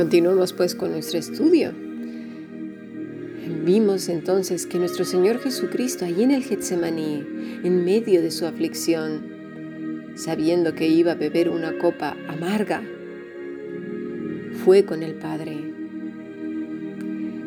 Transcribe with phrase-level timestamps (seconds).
[0.00, 1.74] Continuamos pues con nuestro estudio.
[3.66, 7.22] Vimos entonces que nuestro Señor Jesucristo, allí en el Getsemaní,
[7.62, 12.82] en medio de su aflicción, sabiendo que iba a beber una copa amarga,
[14.64, 15.58] fue con el Padre.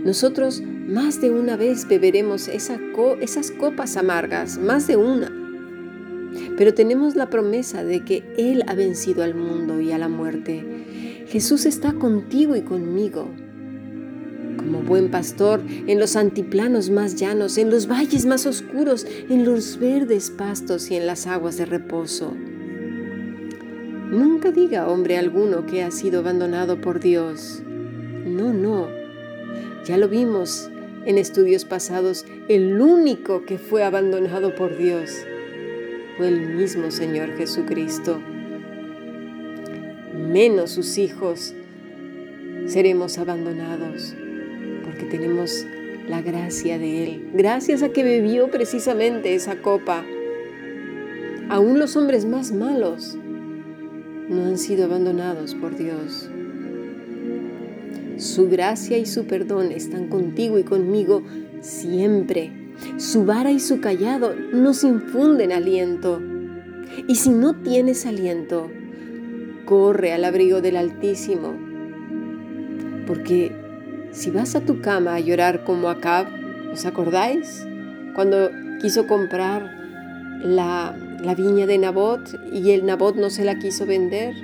[0.06, 5.32] Nosotros más de una vez beberemos esas copas amargas, más de una.
[6.56, 10.84] Pero tenemos la promesa de que Él ha vencido al mundo y a la muerte.
[11.34, 13.28] Jesús está contigo y conmigo.
[14.56, 19.80] Como buen pastor, en los antiplanos más llanos, en los valles más oscuros, en los
[19.80, 22.36] verdes pastos y en las aguas de reposo.
[24.12, 27.64] Nunca diga hombre alguno que ha sido abandonado por Dios.
[28.28, 28.90] No, no.
[29.88, 30.70] Ya lo vimos
[31.08, 35.10] en estudios pasados, el único que fue abandonado por Dios
[36.16, 38.22] fue el mismo Señor Jesucristo.
[40.14, 41.54] Menos sus hijos
[42.68, 44.16] seremos abandonados
[44.84, 45.66] porque tenemos
[46.08, 47.30] la gracia de Él.
[47.34, 50.04] Gracias a que bebió precisamente esa copa.
[51.50, 53.18] Aún los hombres más malos
[54.30, 56.30] no han sido abandonados por Dios.
[58.18, 61.24] Su gracia y su perdón están contigo y conmigo
[61.62, 62.52] siempre.
[62.98, 66.22] Su vara y su callado nos infunden aliento.
[67.08, 68.70] Y si no tienes aliento,
[69.66, 71.58] corre al abrigo del Altísimo.
[73.08, 73.52] Porque
[74.12, 76.28] si vas a tu cama a llorar como Acab,
[76.72, 77.66] ¿os acordáis?
[78.16, 78.50] Cuando
[78.82, 79.72] quiso comprar
[80.44, 84.36] la la viña de Nabot y el Nabot no se la quiso vender.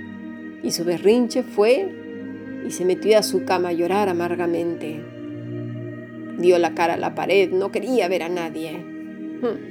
[0.63, 1.93] Y su berrinche fue
[2.65, 5.03] y se metió a su cama a llorar amargamente.
[6.37, 8.77] Dio la cara a la pared, no quería ver a nadie.
[8.77, 9.68] Hmm.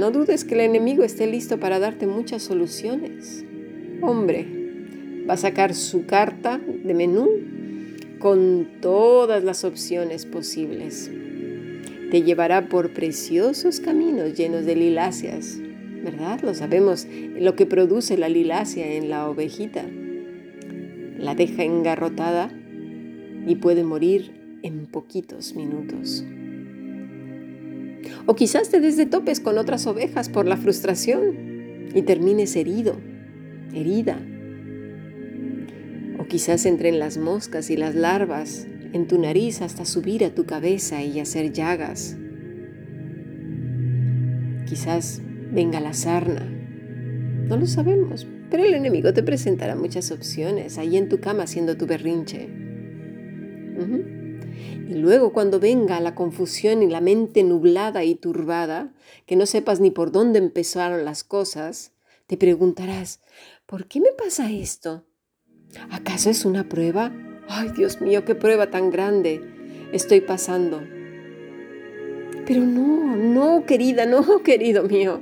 [0.00, 3.44] No dudes que el enemigo esté listo para darte muchas soluciones.
[4.00, 4.46] Hombre,
[5.28, 7.28] va a sacar su carta de menú
[8.18, 11.10] con todas las opciones posibles
[12.10, 15.58] te llevará por preciosos caminos llenos de liláceas,
[16.02, 16.40] ¿verdad?
[16.42, 17.06] Lo sabemos,
[17.38, 19.84] lo que produce la lilácea en la ovejita.
[21.18, 22.50] La deja engarrotada
[23.46, 24.32] y puede morir
[24.62, 26.24] en poquitos minutos.
[28.30, 32.94] O quizás te des de topes con otras ovejas por la frustración y termines herido,
[33.74, 34.20] herida.
[36.16, 40.46] O quizás entren las moscas y las larvas en tu nariz hasta subir a tu
[40.46, 42.16] cabeza y hacer llagas.
[44.68, 45.20] Quizás
[45.50, 46.48] venga la sarna.
[47.48, 51.76] No lo sabemos, pero el enemigo te presentará muchas opciones ahí en tu cama haciendo
[51.76, 52.48] tu berrinche.
[54.88, 58.92] Y luego cuando venga la confusión y la mente nublada y turbada,
[59.26, 61.92] que no sepas ni por dónde empezaron las cosas,
[62.26, 63.20] te preguntarás,
[63.66, 65.04] ¿por qué me pasa esto?
[65.90, 67.12] ¿Acaso es una prueba?
[67.50, 69.40] ay Dios mío, qué prueba tan grande
[69.92, 70.80] estoy pasando.
[72.46, 75.20] Pero no, no, querida, no, querido mío.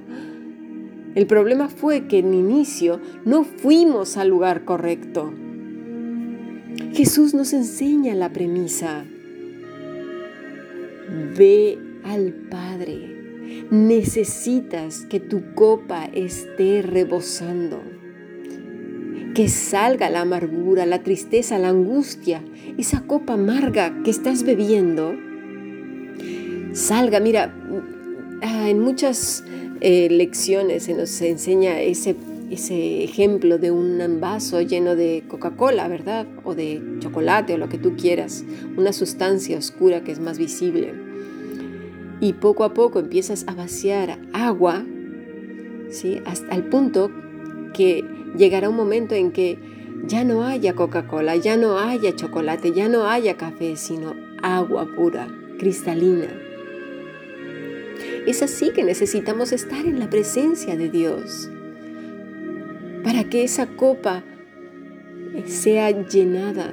[1.15, 5.33] El problema fue que en inicio no fuimos al lugar correcto.
[6.93, 9.04] Jesús nos enseña la premisa.
[11.37, 13.16] Ve al Padre.
[13.71, 17.81] Necesitas que tu copa esté rebosando
[19.38, 22.43] que salga la amargura, la tristeza, la angustia,
[22.77, 25.15] esa copa amarga que estás bebiendo,
[26.72, 27.21] salga.
[27.21, 27.54] Mira,
[28.43, 29.44] ah, en muchas
[29.81, 32.16] eh, lecciones se nos enseña ese,
[32.50, 36.26] ese ejemplo de un vaso lleno de Coca-Cola, ¿verdad?
[36.44, 38.44] O de chocolate o lo que tú quieras,
[38.76, 40.94] una sustancia oscura que es más visible.
[42.20, 44.84] Y poco a poco empiezas a vaciar agua,
[45.91, 46.20] ¿sí?
[46.25, 47.10] Hasta el punto
[47.75, 48.04] que
[48.36, 49.59] llegará un momento en que
[50.06, 55.28] ya no haya Coca-Cola, ya no haya chocolate, ya no haya café, sino agua pura,
[55.59, 56.28] cristalina.
[58.27, 61.51] Es así que necesitamos estar en la presencia de Dios
[63.09, 64.22] para que esa copa
[65.47, 66.71] sea llenada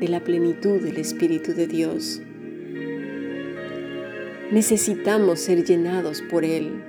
[0.00, 2.20] de la plenitud del Espíritu de Dios.
[4.50, 6.82] Necesitamos ser llenados por Él.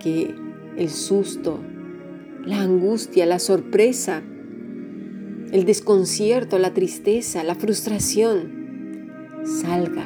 [0.00, 0.34] Que
[0.76, 1.60] el susto,
[2.44, 4.24] la angustia, la sorpresa,
[5.52, 9.12] el desconcierto, la tristeza, la frustración,
[9.44, 10.04] salga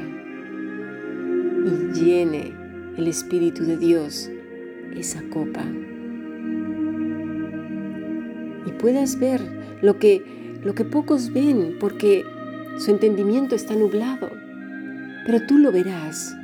[1.64, 2.52] y llene
[2.98, 4.30] el Espíritu de Dios
[4.94, 5.64] esa copa.
[8.80, 9.40] Puedas ver
[9.82, 10.22] lo que,
[10.62, 12.24] lo que pocos ven porque
[12.78, 14.30] su entendimiento está nublado,
[15.26, 16.34] pero tú lo verás.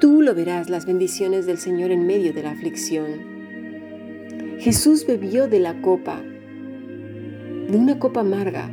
[0.00, 3.34] Tú lo verás las bendiciones del Señor en medio de la aflicción.
[4.58, 6.20] Jesús bebió de la copa
[7.68, 8.70] de una copa amarga.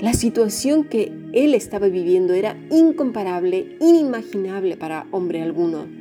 [0.00, 5.99] La situación que él estaba viviendo era incomparable, inimaginable para hombre alguno.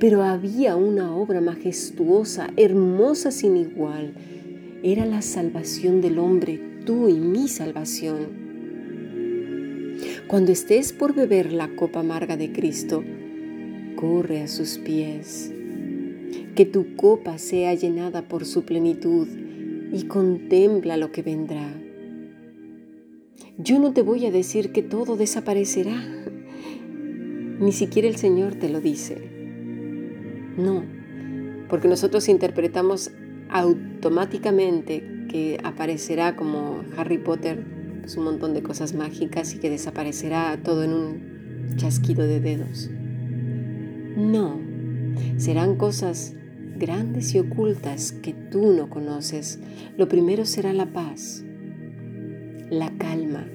[0.00, 4.14] Pero había una obra majestuosa, hermosa sin igual.
[4.82, 8.44] Era la salvación del hombre, tú y mi salvación.
[10.26, 13.04] Cuando estés por beber la copa amarga de Cristo,
[13.94, 15.52] corre a sus pies.
[16.54, 19.28] Que tu copa sea llenada por su plenitud
[19.92, 21.72] y contempla lo que vendrá.
[23.58, 26.02] Yo no te voy a decir que todo desaparecerá.
[27.60, 29.33] Ni siquiera el Señor te lo dice.
[30.56, 30.82] No,
[31.68, 33.10] porque nosotros interpretamos
[33.48, 37.64] automáticamente que aparecerá como Harry Potter
[38.00, 42.90] pues, un montón de cosas mágicas y que desaparecerá todo en un chasquido de dedos.
[44.16, 44.60] No,
[45.36, 46.34] serán cosas
[46.76, 49.58] grandes y ocultas que tú no conoces.
[49.96, 51.44] Lo primero será la paz,
[52.70, 53.46] la calma,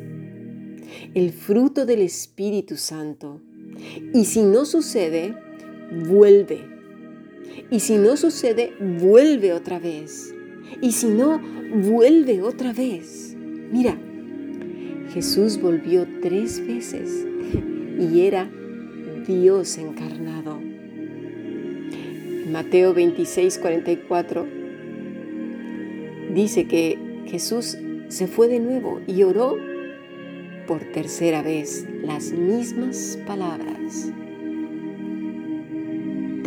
[1.14, 3.42] el fruto del Espíritu Santo.
[4.14, 5.36] Y si no sucede,
[6.08, 6.79] vuelve.
[7.70, 10.34] Y si no sucede, vuelve otra vez.
[10.82, 11.42] Y si no,
[11.74, 13.36] vuelve otra vez.
[13.72, 13.98] Mira,
[15.14, 17.26] Jesús volvió tres veces
[18.00, 18.50] y era
[19.28, 20.60] Dios encarnado.
[22.52, 24.48] Mateo 26, 44
[26.34, 26.98] dice que
[27.28, 29.58] Jesús se fue de nuevo y oró
[30.68, 34.12] por tercera vez las mismas palabras.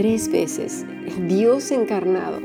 [0.03, 0.85] Tres veces,
[1.29, 2.41] Dios encarnado.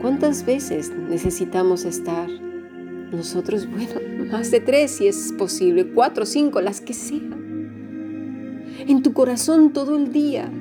[0.00, 2.30] ¿Cuántas veces necesitamos estar?
[2.30, 8.62] Nosotros, bueno, más de tres si es posible, cuatro, cinco, las que sean.
[8.86, 10.52] En tu corazón todo el día,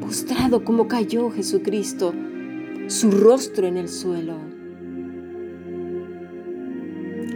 [0.00, 2.14] postrado como cayó Jesucristo,
[2.86, 4.38] su rostro en el suelo.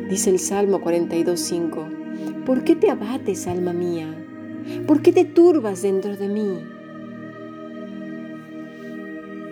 [0.08, 4.06] Dice el Salmo 42.5, ¿por qué te abates, alma mía?
[4.86, 6.79] ¿Por qué te turbas dentro de mí?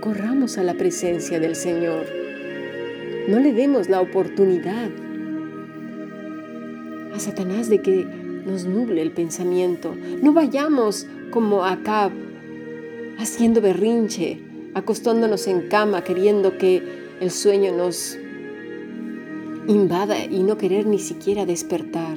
[0.00, 2.06] Corramos a la presencia del Señor.
[3.28, 4.88] No le demos la oportunidad
[7.12, 8.06] a Satanás de que
[8.46, 9.96] nos nuble el pensamiento.
[10.22, 12.10] No vayamos como acá
[13.18, 14.40] haciendo berrinche,
[14.74, 16.80] acostándonos en cama, queriendo que
[17.20, 18.16] el sueño nos
[19.66, 22.16] invada y no querer ni siquiera despertar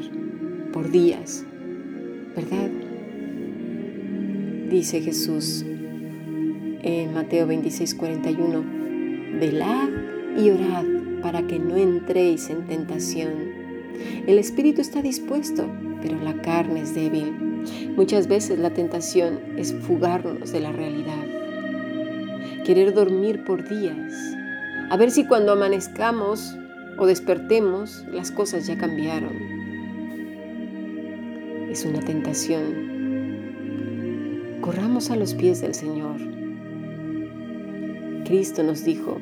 [0.71, 1.43] por días,
[2.35, 2.69] ¿verdad?
[4.69, 5.65] Dice Jesús
[6.83, 8.63] en Mateo 26, 41,
[9.39, 9.89] velad
[10.37, 10.85] y orad
[11.21, 13.51] para que no entréis en tentación.
[14.25, 15.67] El espíritu está dispuesto,
[16.01, 17.33] pero la carne es débil.
[17.95, 21.23] Muchas veces la tentación es fugarnos de la realidad,
[22.65, 24.13] querer dormir por días,
[24.89, 26.57] a ver si cuando amanezcamos
[26.97, 29.61] o despertemos las cosas ya cambiaron.
[31.69, 32.91] Es una tentación.
[34.61, 36.40] Corramos a los pies del Señor.
[38.31, 39.19] Cristo nos dijo,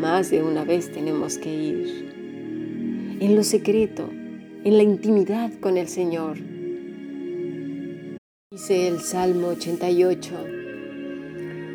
[0.00, 3.18] más de una vez tenemos que ir.
[3.20, 4.08] En lo secreto,
[4.64, 6.38] en la intimidad con el Señor
[8.50, 10.34] Dice el Salmo 88,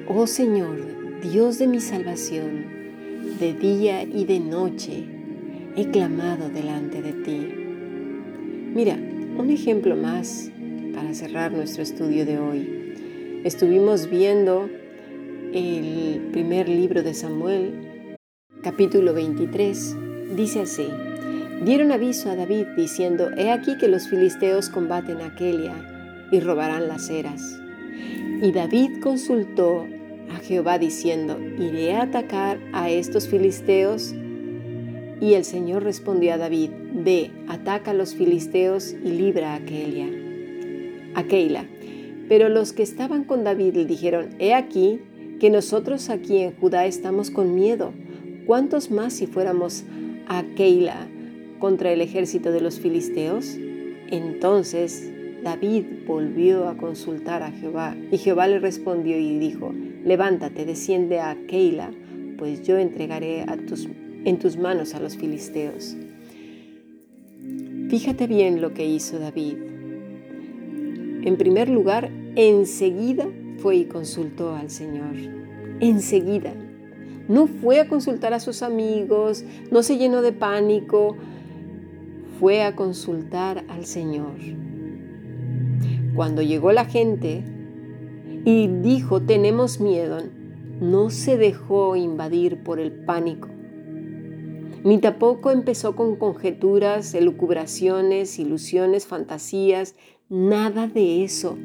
[0.07, 0.79] Oh Señor,
[1.21, 2.65] Dios de mi salvación,
[3.39, 5.05] de día y de noche
[5.75, 7.53] he clamado delante de ti.
[8.74, 8.95] Mira,
[9.38, 10.50] un ejemplo más
[10.95, 13.41] para cerrar nuestro estudio de hoy.
[13.43, 14.67] Estuvimos viendo
[15.53, 18.15] el primer libro de Samuel,
[18.63, 19.98] capítulo 23.
[20.36, 20.88] Dice así,
[21.65, 25.75] dieron aviso a David diciendo, He aquí que los filisteos combaten a Kelia
[26.31, 27.60] y robarán las eras.
[28.41, 29.86] Y David consultó
[30.34, 34.13] a Jehová diciendo, ¿iré a atacar a estos filisteos?
[35.20, 40.08] Y el Señor respondió a David, ve, ataca a los filisteos y libra a Keila.
[41.13, 41.65] A Keila.
[42.29, 45.01] Pero los que estaban con David le dijeron, he aquí
[45.41, 47.93] que nosotros aquí en Judá estamos con miedo.
[48.45, 49.83] ¿Cuántos más si fuéramos
[50.27, 51.07] a Keila
[51.57, 53.57] contra el ejército de los filisteos?
[54.12, 55.12] Entonces
[55.43, 59.74] David volvió a consultar a Jehová y Jehová le respondió y dijo,
[60.05, 61.89] levántate, desciende a Keila,
[62.38, 63.89] pues yo entregaré a tus,
[64.24, 65.95] en tus manos a los filisteos.
[67.89, 69.55] Fíjate bien lo que hizo David.
[71.24, 73.27] En primer lugar, enseguida
[73.61, 75.15] fue y consultó al Señor.
[75.79, 76.53] Enseguida.
[77.27, 81.15] No fue a consultar a sus amigos, no se llenó de pánico,
[82.39, 84.35] fue a consultar al Señor.
[86.15, 87.43] Cuando llegó la gente
[88.43, 90.17] y dijo, tenemos miedo,
[90.81, 93.47] no se dejó invadir por el pánico.
[94.83, 99.93] ni tampoco empezó con conjeturas, elucubraciones, ilusiones, fantasías,
[100.27, 101.55] nada de eso.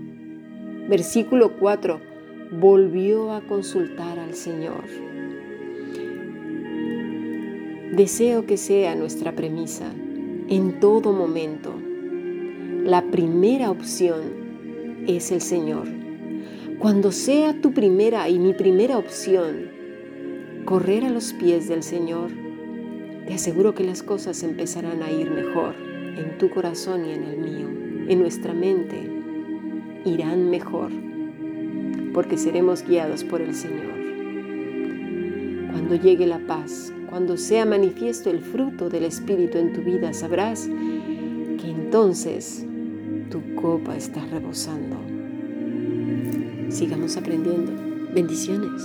[0.88, 2.00] Versículo 4.
[2.60, 4.84] Volvió a consultar al Señor.
[7.92, 9.90] Deseo que sea nuestra premisa
[10.48, 11.74] en todo momento.
[12.84, 15.88] La primera opción es el Señor.
[16.78, 19.70] Cuando sea tu primera y mi primera opción,
[20.66, 22.30] correr a los pies del Señor,
[23.26, 25.74] te aseguro que las cosas empezarán a ir mejor
[26.16, 27.68] en tu corazón y en el mío,
[28.08, 29.15] en nuestra mente.
[30.06, 30.90] Irán mejor
[32.14, 33.92] porque seremos guiados por el Señor.
[35.70, 40.66] Cuando llegue la paz, cuando sea manifiesto el fruto del Espíritu en tu vida, sabrás
[40.66, 42.64] que entonces
[43.30, 44.96] tu copa está rebosando.
[46.70, 47.72] Sigamos aprendiendo.
[48.14, 48.82] Bendiciones.